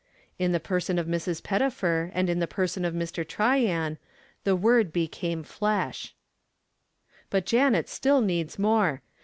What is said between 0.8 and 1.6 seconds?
of Mrs.